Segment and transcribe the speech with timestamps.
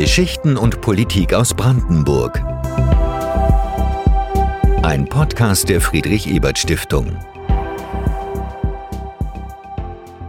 [0.00, 2.42] Geschichten und Politik aus Brandenburg.
[4.82, 7.16] Ein Podcast der Friedrich Ebert Stiftung.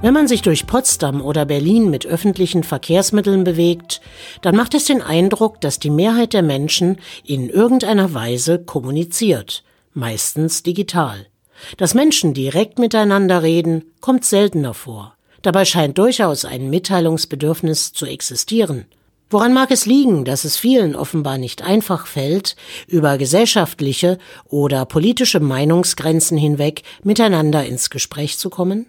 [0.03, 4.01] Wenn man sich durch Potsdam oder Berlin mit öffentlichen Verkehrsmitteln bewegt,
[4.43, 9.63] dann macht es den Eindruck, dass die Mehrheit der Menschen in irgendeiner Weise kommuniziert,
[9.95, 11.25] meistens digital.
[11.77, 15.15] Dass Menschen direkt miteinander reden, kommt seltener vor.
[15.41, 18.85] Dabei scheint durchaus ein Mitteilungsbedürfnis zu existieren.
[19.29, 22.55] Woran mag es liegen, dass es vielen offenbar nicht einfach fällt,
[22.87, 28.85] über gesellschaftliche oder politische Meinungsgrenzen hinweg miteinander ins Gespräch zu kommen?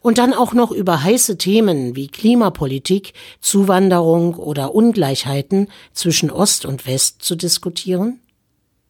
[0.00, 6.86] Und dann auch noch über heiße Themen wie Klimapolitik, Zuwanderung oder Ungleichheiten zwischen Ost und
[6.86, 8.20] West zu diskutieren?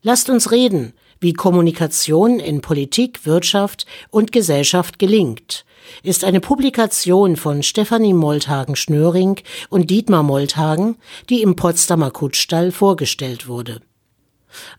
[0.06, 5.64] Lasst uns reden, wie Kommunikation in Politik, Wirtschaft und Gesellschaft gelingt,
[6.05, 10.94] ist eine Publikation von Stefanie Molthagen-Schnöring und Dietmar Molthagen,
[11.28, 13.81] die im Potsdamer Kutschstall vorgestellt wurde.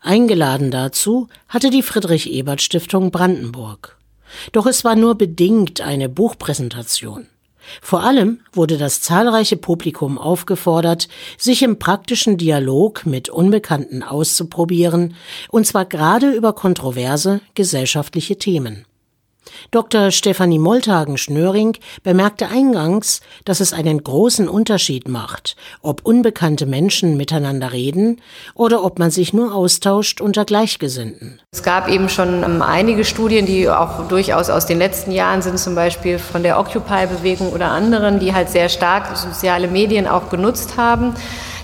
[0.00, 3.98] Eingeladen dazu hatte die Friedrich Ebert Stiftung Brandenburg.
[4.52, 7.26] Doch es war nur bedingt eine Buchpräsentation.
[7.82, 15.14] Vor allem wurde das zahlreiche Publikum aufgefordert, sich im praktischen Dialog mit Unbekannten auszuprobieren,
[15.48, 18.84] und zwar gerade über kontroverse gesellschaftliche Themen.
[19.70, 20.10] Dr.
[20.10, 28.20] Stefanie Molthagen-Schnöring bemerkte eingangs, dass es einen großen Unterschied macht, ob unbekannte Menschen miteinander reden
[28.54, 31.40] oder ob man sich nur austauscht unter Gleichgesinnten.
[31.52, 35.58] Es gab eben schon ähm, einige Studien, die auch durchaus aus den letzten Jahren sind,
[35.58, 40.76] zum Beispiel von der Occupy-Bewegung oder anderen, die halt sehr stark soziale Medien auch genutzt
[40.76, 41.14] haben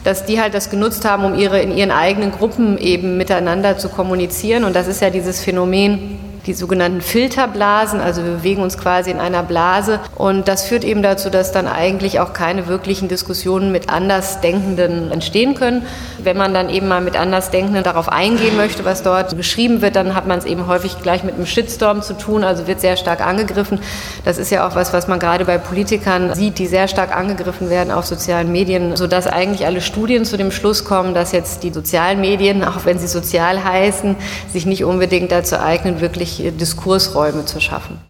[0.04, 3.88] dass die halt das genutzt haben, um ihre in ihren eigenen Gruppen eben miteinander zu
[3.88, 4.64] kommunizieren.
[4.64, 9.18] Und das ist ja dieses Phänomen, die sogenannten Filterblasen, also wir bewegen uns quasi in
[9.18, 13.88] einer Blase und das führt eben dazu, dass dann eigentlich auch keine wirklichen Diskussionen mit
[13.88, 15.86] Andersdenkenden entstehen können.
[16.22, 20.14] Wenn man dann eben mal mit Andersdenkenden darauf eingehen möchte, was dort geschrieben wird, dann
[20.14, 23.26] hat man es eben häufig gleich mit einem Shitstorm zu tun, also wird sehr stark
[23.26, 23.80] angegriffen.
[24.24, 27.70] Das ist ja auch was, was man gerade bei Politikern sieht, die sehr stark angegriffen
[27.70, 31.72] werden auf sozialen Medien, sodass eigentlich alle Studien zu dem Schluss kommen, dass jetzt die
[31.72, 34.16] sozialen Medien, auch wenn sie sozial heißen,
[34.52, 38.00] sich nicht unbedingt dazu eignen, wirklich Diskursräume zu schaffen.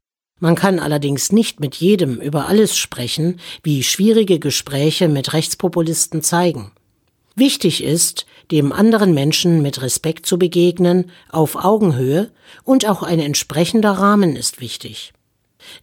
[0.41, 6.73] Man kann allerdings nicht mit jedem über alles sprechen, wie schwierige Gespräche mit Rechtspopulisten zeigen.
[7.37, 12.31] Wichtig ist, dem anderen Menschen mit Respekt zu begegnen, auf Augenhöhe,
[12.63, 15.13] und auch ein entsprechender Rahmen ist wichtig.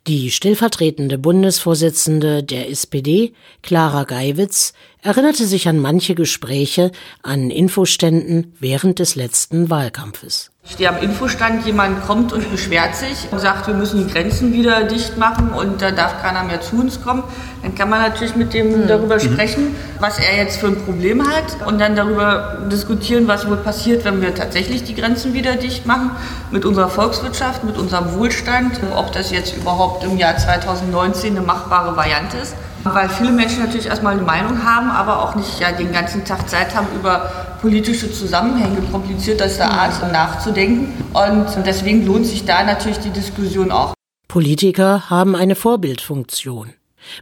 [0.08, 6.92] Die stellvertretende Bundesvorsitzende der SPD, Clara Geiwitz, erinnerte sich an manche Gespräche
[7.24, 10.52] an Infoständen während des letzten Wahlkampfes.
[10.64, 14.54] Ich stehe am Infostand, jemand kommt und beschwert sich und sagt, wir müssen die Grenzen
[14.54, 17.24] wieder dicht machen und da darf keiner mehr zu uns kommen.
[17.64, 18.88] Dann kann man natürlich mit dem mhm.
[18.88, 19.22] darüber mhm.
[19.22, 24.06] sprechen, was er jetzt für ein Problem hat und dann darüber diskutieren, was wohl passiert,
[24.06, 26.12] wenn wir tatsächlich die Grenzen wieder dicht machen,
[26.52, 31.98] mit unserer Volkswirtschaft, mit unserem Wohlstand, ob das jetzt überhaupt im Jahr 2019 eine machbare
[31.98, 32.54] Variante ist.
[32.84, 36.50] Weil viele Menschen natürlich erstmal eine Meinung haben, aber auch nicht ja, den ganzen Tag
[36.50, 40.94] Zeit haben, über politische Zusammenhänge komplizierter Art nachzudenken.
[41.14, 43.94] Und deswegen lohnt sich da natürlich die Diskussion auch.
[44.28, 46.74] Politiker haben eine Vorbildfunktion.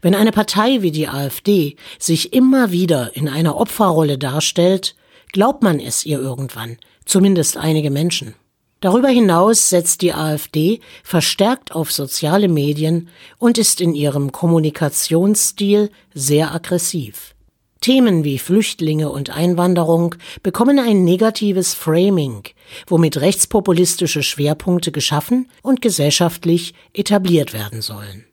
[0.01, 4.95] Wenn eine Partei wie die AfD sich immer wieder in einer Opferrolle darstellt,
[5.31, 8.35] glaubt man es ihr irgendwann, zumindest einige Menschen.
[8.81, 16.53] Darüber hinaus setzt die AfD verstärkt auf soziale Medien und ist in ihrem Kommunikationsstil sehr
[16.53, 17.35] aggressiv.
[17.81, 22.43] Themen wie Flüchtlinge und Einwanderung bekommen ein negatives Framing,
[22.87, 28.25] womit rechtspopulistische Schwerpunkte geschaffen und gesellschaftlich etabliert werden sollen.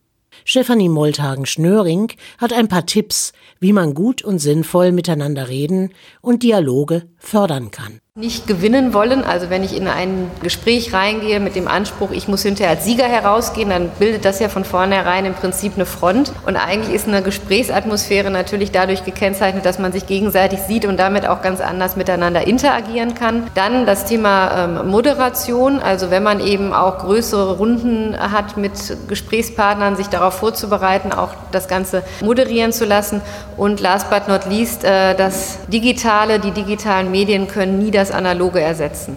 [0.45, 7.09] Stefanie Molthagen-Schnöring hat ein paar Tipps, wie man gut und sinnvoll miteinander reden und Dialoge
[7.19, 9.23] fördern kann nicht gewinnen wollen.
[9.23, 13.05] Also wenn ich in ein Gespräch reingehe mit dem Anspruch, ich muss hinterher als Sieger
[13.05, 16.33] herausgehen, dann bildet das ja von vornherein im Prinzip eine Front.
[16.47, 21.29] Und eigentlich ist eine Gesprächsatmosphäre natürlich dadurch gekennzeichnet, dass man sich gegenseitig sieht und damit
[21.29, 23.49] auch ganz anders miteinander interagieren kann.
[23.55, 28.73] Dann das Thema ähm, Moderation, also wenn man eben auch größere Runden hat mit
[29.09, 33.21] Gesprächspartnern, sich darauf vorzubereiten, auch das Ganze moderieren zu lassen.
[33.59, 38.15] Und last but not least, äh, das Digitale, die digitalen Medien können nie das das
[38.15, 39.17] Analoge ersetzen.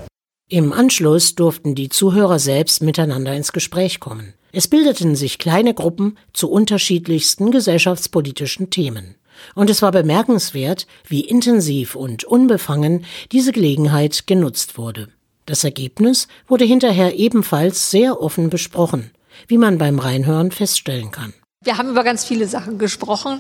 [0.50, 4.34] Im Anschluss durften die Zuhörer selbst miteinander ins Gespräch kommen.
[4.52, 9.16] Es bildeten sich kleine Gruppen zu unterschiedlichsten gesellschaftspolitischen Themen.
[9.54, 15.10] Und es war bemerkenswert, wie intensiv und unbefangen diese Gelegenheit genutzt wurde.
[15.46, 19.12] Das Ergebnis wurde hinterher ebenfalls sehr offen besprochen,
[19.48, 21.34] wie man beim Reinhören feststellen kann.
[21.64, 23.40] Wir haben über ganz viele Sachen gesprochen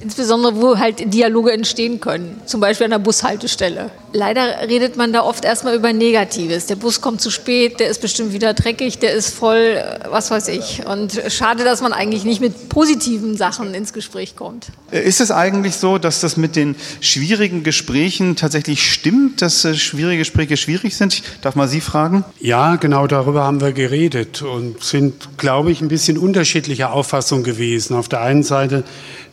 [0.00, 3.90] Insbesondere, wo halt Dialoge entstehen können, zum Beispiel an der Bushaltestelle.
[4.12, 6.66] Leider redet man da oft erstmal über Negatives.
[6.66, 10.48] Der Bus kommt zu spät, der ist bestimmt wieder dreckig, der ist voll, was weiß
[10.48, 10.82] ich.
[10.86, 14.66] Und schade, dass man eigentlich nicht mit positiven Sachen ins Gespräch kommt.
[14.90, 20.18] Ist es eigentlich so, dass das mit den schwierigen Gesprächen tatsächlich stimmt, dass äh, schwierige
[20.18, 21.14] Gespräche schwierig sind?
[21.14, 22.24] Ich darf mal Sie fragen?
[22.38, 27.96] Ja, genau darüber haben wir geredet und sind, glaube ich, ein bisschen unterschiedlicher Auffassung gewesen.
[27.96, 28.84] Auf der einen Seite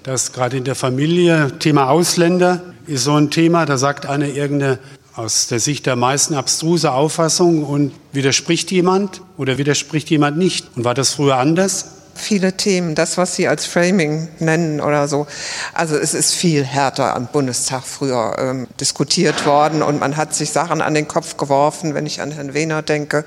[0.04, 4.80] dass gerade in der Familie Thema Ausländer ist so ein Thema, da sagt einer irgendeine
[5.16, 10.66] aus der Sicht der meisten abstruse Auffassung und widerspricht jemand oder widerspricht jemand nicht.
[10.76, 12.03] Und war das früher anders?
[12.16, 15.28] Viele Themen, das, was Sie als Framing nennen oder so.
[15.74, 20.52] Also es ist viel härter am Bundestag früher ähm, diskutiert worden und man hat sich
[20.52, 23.26] Sachen an den Kopf geworfen, wenn ich an Herrn Wehner denke.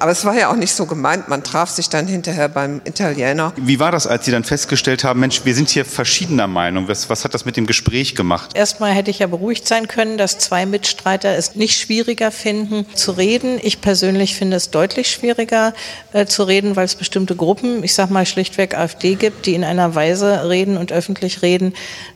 [0.00, 1.28] Aber es war ja auch nicht so gemeint.
[1.28, 3.52] Man traf sich dann hinterher beim Italiener.
[3.56, 6.88] Wie war das, als Sie dann festgestellt haben, Mensch, wir sind hier verschiedener Meinung?
[6.88, 8.50] Was, was hat das mit dem Gespräch gemacht?
[8.54, 13.12] Erstmal hätte ich ja beruhigt sein können, dass zwei Mitstreiter es nicht schwieriger finden zu
[13.12, 13.58] reden.
[13.62, 15.74] Ich persönlich finde es deutlich schwieriger
[16.12, 19.54] äh, zu reden, weil es bestimmte Gruppen, ich sage sag mal, schlichtweg AfD gibt, die
[19.54, 21.74] in einer Weise reden und öffentlich reden,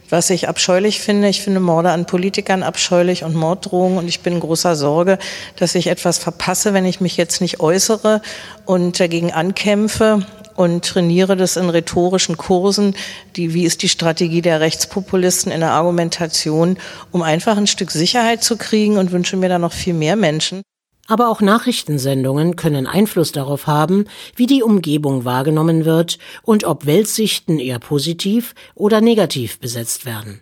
[0.09, 1.29] was ich abscheulich finde.
[1.29, 5.19] Ich finde Morde an Politikern abscheulich und Morddrohungen und ich bin in großer Sorge,
[5.57, 8.23] dass ich etwas verpasse, wenn ich mich jetzt nicht äußere
[8.65, 10.25] und dagegen ankämpfe
[10.57, 12.97] und trainiere das in rhetorischen Kursen,
[13.37, 16.79] die, wie ist die Strategie der Rechtspopulisten in der Argumentation,
[17.11, 20.63] um einfach ein Stück Sicherheit zu kriegen und wünsche mir da noch viel mehr Menschen.
[21.09, 24.07] Aber auch Nachrichtensendungen können Einfluss darauf haben,
[24.37, 30.41] wie die Umgebung wahrgenommen wird und ob Weltsichten eher positiv oder negativ besetzt werden.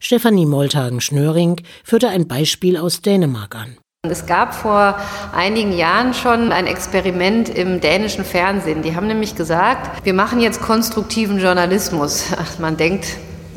[0.00, 3.76] Stefanie Moltagen-Schnöring führte ein Beispiel aus Dänemark an.
[4.04, 4.98] Es gab vor
[5.32, 8.82] einigen Jahren schon ein Experiment im dänischen Fernsehen.
[8.82, 12.24] Die haben nämlich gesagt, wir machen jetzt konstruktiven Journalismus.
[12.58, 13.16] Man denkt,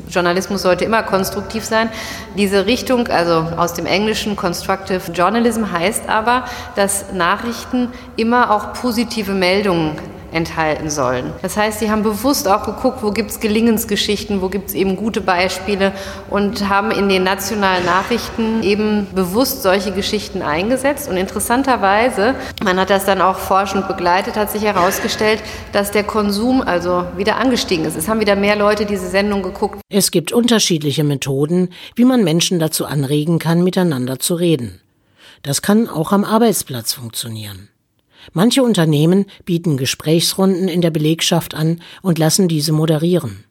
[0.10, 1.90] Journalismus sollte immer konstruktiv sein.
[2.38, 9.34] Diese Richtung, also aus dem Englischen Constructive Journalism, heißt aber, dass Nachrichten immer auch positive
[9.34, 9.98] Meldungen
[10.36, 11.32] enthalten sollen.
[11.42, 14.98] Das heißt, sie haben bewusst auch geguckt, wo gibt es Gelingensgeschichten, wo gibt es eben
[14.98, 15.94] gute Beispiele
[16.30, 21.08] und haben in den nationalen Nachrichten eben bewusst solche Geschichten eingesetzt.
[21.08, 25.42] Und interessanterweise, man hat das dann auch forschend begleitet, hat sich herausgestellt,
[25.72, 27.96] dass der Konsum also wieder angestiegen ist.
[27.96, 29.80] Es haben wieder mehr Leute diese Sendung geguckt.
[29.88, 34.82] Es gibt unterschiedliche Methoden, wie man Menschen dazu anregen kann, miteinander zu reden.
[35.44, 37.70] Das kann auch am Arbeitsplatz funktionieren.
[38.34, 43.46] Manche Unternehmen bieten Gesprächsrunden in der Belegschaft an und lassen diese moderieren.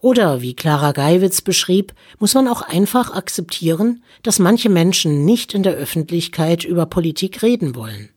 [0.00, 5.62] Oder wie Clara Geiwitz beschrieb, muss man auch einfach akzeptieren, dass manche Menschen nicht in
[5.62, 8.10] der Öffentlichkeit über Politik reden wollen.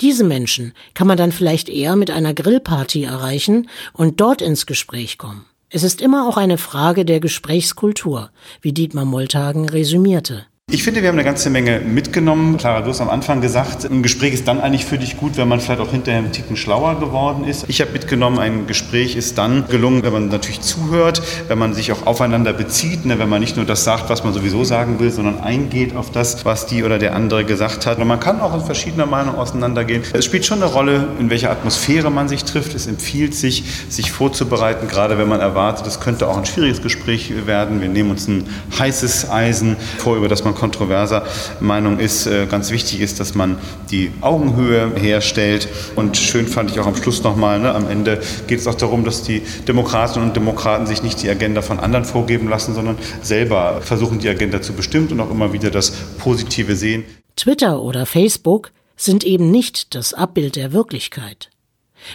[0.00, 5.16] Diese Menschen kann man dann vielleicht eher mit einer Grillparty erreichen und dort ins Gespräch
[5.16, 5.46] kommen.
[5.70, 8.30] Es ist immer auch eine Frage der Gesprächskultur,
[8.60, 10.46] wie Dietmar Moltagen resümierte.
[10.74, 12.56] Ich finde, wir haben eine ganze Menge mitgenommen.
[12.56, 15.46] Clara, du hast am Anfang gesagt, ein Gespräch ist dann eigentlich für dich gut, wenn
[15.46, 17.66] man vielleicht auch hinterher einen Ticken schlauer geworden ist.
[17.68, 21.92] Ich habe mitgenommen, ein Gespräch ist dann gelungen, wenn man natürlich zuhört, wenn man sich
[21.92, 25.10] auch aufeinander bezieht, ne, wenn man nicht nur das sagt, was man sowieso sagen will,
[25.10, 27.98] sondern eingeht auf das, was die oder der andere gesagt hat.
[27.98, 30.02] Und man kann auch in verschiedener Meinung auseinandergehen.
[30.14, 32.74] Es spielt schon eine Rolle, in welcher Atmosphäre man sich trifft.
[32.74, 37.30] Es empfiehlt sich, sich vorzubereiten, gerade wenn man erwartet, es könnte auch ein schwieriges Gespräch
[37.44, 37.82] werden.
[37.82, 38.48] Wir nehmen uns ein
[38.78, 41.26] heißes Eisen vor, über das man kontroverser
[41.58, 43.58] Meinung ist, äh, ganz wichtig ist, dass man
[43.90, 45.66] die Augenhöhe herstellt.
[45.96, 49.04] Und schön fand ich auch am Schluss nochmal, ne, am Ende geht es auch darum,
[49.04, 53.80] dass die Demokratinnen und Demokraten sich nicht die Agenda von anderen vorgeben lassen, sondern selber
[53.80, 57.02] versuchen, die Agenda zu bestimmen und auch immer wieder das Positive sehen.
[57.34, 61.50] Twitter oder Facebook sind eben nicht das Abbild der Wirklichkeit.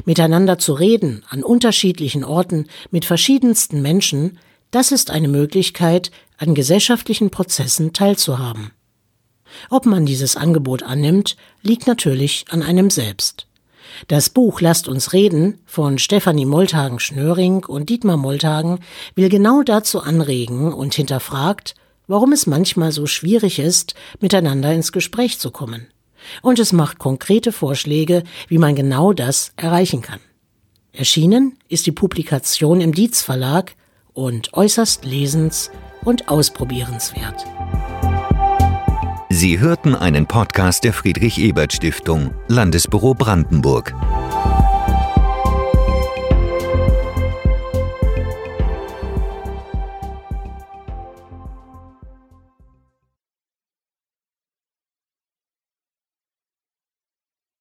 [0.06, 4.40] Miteinander zu reden an unterschiedlichen Orten mit verschiedensten Menschen,
[4.72, 8.72] das ist eine Möglichkeit, an gesellschaftlichen Prozessen teilzuhaben.
[9.70, 13.48] Ob man dieses Angebot annimmt, liegt natürlich an einem selbst.
[14.08, 18.80] Das Buch Lasst uns reden von Stefanie Molthagen-Schnöring und Dietmar Molthagen
[19.16, 21.74] will genau dazu anregen und hinterfragt,
[22.08, 25.88] warum es manchmal so schwierig ist, miteinander ins Gespräch zu kommen.
[26.42, 30.20] Und es macht konkrete Vorschläge, wie man genau das erreichen kann.
[30.92, 33.76] Erschienen ist die Publikation im Dietz Verlag
[34.18, 35.70] und äußerst lesens-
[36.04, 37.46] und ausprobierenswert.
[39.30, 43.94] Sie hörten einen Podcast der Friedrich Ebert Stiftung, Landesbüro Brandenburg.